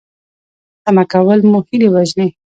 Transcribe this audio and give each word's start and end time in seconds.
تمه 0.83 1.03
کول 1.11 1.39
مو 1.49 1.59
هیلې 1.67 1.87
وژني 1.93 2.27